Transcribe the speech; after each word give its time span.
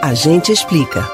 A 0.00 0.14
gente 0.14 0.52
explica. 0.52 1.10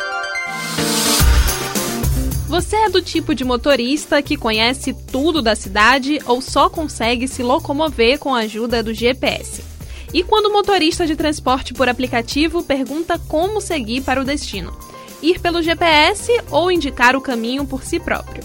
Você 2.46 2.76
é 2.76 2.91
do 2.91 3.00
tipo 3.00 3.34
de 3.34 3.42
motorista 3.42 4.21
que 4.21 4.37
conhece 4.37 4.92
tudo 5.10 5.41
da 5.41 5.57
cidade 5.57 6.18
ou 6.26 6.42
só 6.42 6.68
consegue 6.68 7.26
se 7.26 7.42
locomover 7.42 8.18
com 8.18 8.34
a 8.34 8.41
ajuda 8.41 8.82
do 8.82 8.93
GPS? 8.93 9.64
E 10.12 10.23
quando 10.23 10.46
o 10.46 10.52
motorista 10.52 11.07
de 11.07 11.16
transporte 11.16 11.73
por 11.73 11.89
aplicativo 11.89 12.62
pergunta 12.62 13.18
como 13.18 13.59
seguir 13.59 14.02
para 14.02 14.20
o 14.20 14.25
destino? 14.25 14.77
Ir 15.23 15.41
pelo 15.41 15.62
GPS 15.62 16.30
ou 16.51 16.71
indicar 16.71 17.16
o 17.16 17.23
caminho 17.23 17.64
por 17.64 17.82
si 17.82 17.98
próprio? 17.98 18.45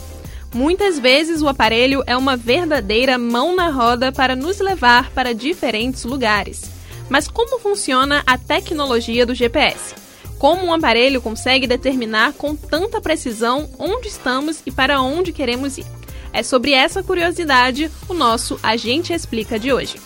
Muitas 0.54 0.98
vezes 0.98 1.42
o 1.42 1.50
aparelho 1.50 2.02
é 2.08 2.16
uma 2.16 2.38
verdadeira 2.38 3.18
mão 3.18 3.54
na 3.54 3.70
roda 3.70 4.10
para 4.10 4.38
nos 4.38 4.60
levar 4.60 5.12
para 5.12 5.36
diferentes 5.36 6.06
lugares. 6.06 6.72
Mas 7.10 7.28
como 7.28 7.60
funciona 7.60 8.24
a 8.26 8.38
tecnologia 8.38 9.26
do 9.26 9.36
GPS? 9.36 10.09
Como 10.40 10.66
um 10.66 10.74
aparelho 10.74 11.22
consegue 11.22 11.68
determinar 11.68 12.32
com 12.32 12.56
tanta 12.56 13.02
precisão 13.02 13.70
onde 13.78 14.08
estamos 14.08 14.62
e 14.66 14.72
para 14.72 15.02
onde 15.02 15.34
queremos 15.34 15.78
ir? 15.78 15.86
É 16.32 16.42
sobre 16.42 16.72
essa 16.72 17.04
curiosidade 17.04 17.92
o 18.08 18.14
nosso 18.14 18.58
Agente 18.64 19.12
Explica 19.12 19.60
de 19.60 19.74
hoje. 19.74 20.00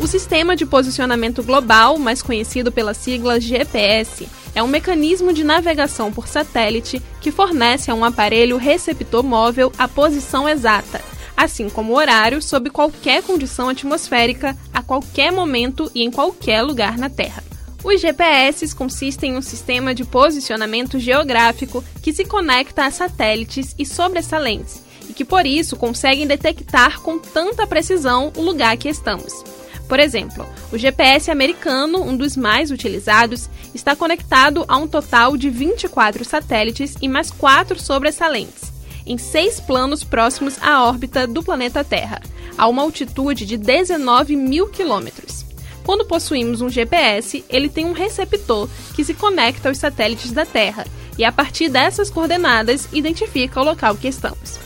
O 0.00 0.08
Sistema 0.08 0.56
de 0.56 0.66
Posicionamento 0.66 1.40
Global, 1.44 1.96
mais 1.96 2.20
conhecido 2.20 2.72
pela 2.72 2.94
sigla 2.94 3.38
GPS, 3.38 4.28
é 4.56 4.62
um 4.62 4.66
mecanismo 4.66 5.32
de 5.32 5.44
navegação 5.44 6.12
por 6.12 6.26
satélite 6.26 7.00
que 7.20 7.30
fornece 7.30 7.92
a 7.92 7.94
um 7.94 8.04
aparelho 8.04 8.56
receptor 8.56 9.22
móvel 9.22 9.70
a 9.78 9.86
posição 9.86 10.48
exata, 10.48 11.00
assim 11.36 11.68
como 11.68 11.92
o 11.92 11.96
horário 11.96 12.42
sob 12.42 12.70
qualquer 12.70 13.22
condição 13.22 13.68
atmosférica, 13.68 14.56
a 14.72 14.82
qualquer 14.82 15.30
momento 15.30 15.88
e 15.94 16.02
em 16.02 16.10
qualquer 16.10 16.60
lugar 16.60 16.98
na 16.98 17.08
Terra. 17.08 17.53
Os 17.84 18.00
GPS 18.00 18.74
consistem 18.74 19.32
em 19.32 19.36
um 19.36 19.42
sistema 19.42 19.94
de 19.94 20.06
posicionamento 20.06 20.98
geográfico 20.98 21.84
que 22.02 22.14
se 22.14 22.24
conecta 22.24 22.86
a 22.86 22.90
satélites 22.90 23.74
e 23.78 23.84
sobressalentes, 23.84 24.82
e 25.06 25.12
que 25.12 25.22
por 25.22 25.44
isso 25.44 25.76
conseguem 25.76 26.26
detectar 26.26 27.02
com 27.02 27.18
tanta 27.18 27.66
precisão 27.66 28.32
o 28.38 28.40
lugar 28.40 28.78
que 28.78 28.88
estamos. 28.88 29.44
Por 29.86 30.00
exemplo, 30.00 30.48
o 30.72 30.78
GPS 30.78 31.30
americano, 31.30 32.02
um 32.02 32.16
dos 32.16 32.38
mais 32.38 32.70
utilizados, 32.70 33.50
está 33.74 33.94
conectado 33.94 34.64
a 34.66 34.78
um 34.78 34.88
total 34.88 35.36
de 35.36 35.50
24 35.50 36.24
satélites 36.24 36.94
e 37.02 37.06
mais 37.06 37.30
quatro 37.30 37.78
sobressalentes, 37.78 38.72
em 39.04 39.18
seis 39.18 39.60
planos 39.60 40.02
próximos 40.02 40.56
à 40.62 40.82
órbita 40.82 41.26
do 41.26 41.42
planeta 41.42 41.84
Terra, 41.84 42.22
a 42.56 42.66
uma 42.66 42.80
altitude 42.80 43.44
de 43.44 43.58
19 43.58 44.36
mil 44.36 44.68
quilômetros. 44.68 45.43
Quando 45.84 46.06
possuímos 46.06 46.62
um 46.62 46.68
GPS, 46.68 47.44
ele 47.48 47.68
tem 47.68 47.84
um 47.84 47.92
receptor 47.92 48.68
que 48.94 49.04
se 49.04 49.12
conecta 49.12 49.68
aos 49.68 49.78
satélites 49.78 50.32
da 50.32 50.46
Terra 50.46 50.86
e, 51.18 51.24
a 51.24 51.30
partir 51.30 51.68
dessas 51.68 52.10
coordenadas, 52.10 52.88
identifica 52.92 53.60
o 53.60 53.64
local 53.64 53.94
que 53.94 54.08
estamos. 54.08 54.58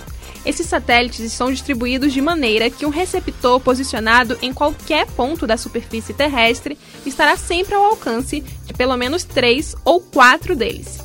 Esses 0.46 0.66
satélites 0.66 1.32
são 1.32 1.50
distribuídos 1.50 2.12
de 2.12 2.22
maneira 2.22 2.70
que 2.70 2.86
um 2.86 2.90
receptor 2.90 3.60
posicionado 3.60 4.38
em 4.40 4.54
qualquer 4.54 5.06
ponto 5.08 5.46
da 5.46 5.56
superfície 5.56 6.14
terrestre 6.14 6.78
estará 7.04 7.36
sempre 7.36 7.74
ao 7.74 7.84
alcance 7.84 8.40
de 8.40 8.72
pelo 8.72 8.96
menos 8.96 9.24
três 9.24 9.74
ou 9.84 10.00
quatro 10.00 10.54
deles. 10.54 11.00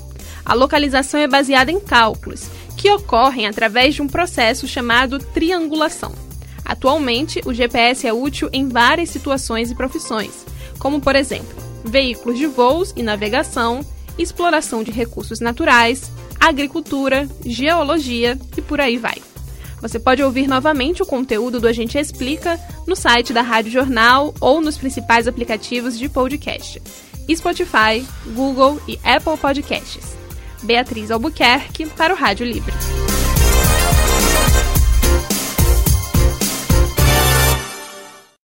A 0.45 0.53
localização 0.53 1.19
é 1.19 1.27
baseada 1.27 1.71
em 1.71 1.79
cálculos, 1.79 2.47
que 2.77 2.91
ocorrem 2.91 3.47
através 3.47 3.95
de 3.95 4.01
um 4.01 4.07
processo 4.07 4.67
chamado 4.67 5.17
triangulação. 5.17 6.22
Atualmente, 6.73 7.39
o 7.45 7.53
GPS 7.53 8.07
é 8.07 8.11
útil 8.11 8.49
em 8.51 8.67
várias 8.67 9.11
situações 9.11 9.69
e 9.69 9.75
profissões, 9.75 10.43
como, 10.79 10.99
por 10.99 11.15
exemplo, 11.15 11.55
veículos 11.85 12.35
de 12.35 12.47
voos 12.47 12.91
e 12.95 13.03
navegação, 13.03 13.85
exploração 14.17 14.81
de 14.83 14.89
recursos 14.89 15.39
naturais, 15.39 16.11
agricultura, 16.39 17.29
geologia 17.45 18.39
e 18.57 18.61
por 18.63 18.81
aí 18.81 18.97
vai. 18.97 19.17
Você 19.81 19.99
pode 19.99 20.23
ouvir 20.23 20.47
novamente 20.47 21.03
o 21.03 21.05
conteúdo 21.05 21.59
do 21.59 21.67
Agente 21.67 21.99
Explica 21.99 22.59
no 22.87 22.95
site 22.95 23.33
da 23.33 23.43
Rádio 23.43 23.71
Jornal 23.71 24.33
ou 24.41 24.59
nos 24.59 24.75
principais 24.75 25.27
aplicativos 25.27 25.99
de 25.99 26.09
podcast: 26.09 26.81
Spotify, 27.31 28.03
Google 28.33 28.81
e 28.87 28.99
Apple 29.03 29.37
Podcasts. 29.37 30.17
Beatriz 30.63 31.11
Albuquerque 31.11 31.85
para 31.85 32.15
o 32.15 32.17
Rádio 32.17 32.47
Livre. 32.47 32.73